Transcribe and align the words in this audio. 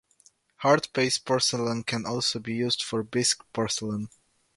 Hard-paste 0.57 1.25
porcelain 1.25 1.83
can 1.83 2.07
also 2.07 2.39
be 2.39 2.55
used 2.55 2.81
for 2.81 3.03
bisque 3.03 3.43
porcelain. 3.53 4.09